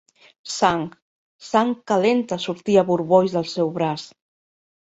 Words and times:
Sang, 0.53 0.79
sang 1.49 1.69
calenta 1.91 2.39
sortia 2.47 2.83
a 2.85 2.87
borbolls 2.89 3.37
del 3.39 3.47
seu 3.55 3.71
braç. 3.77 4.09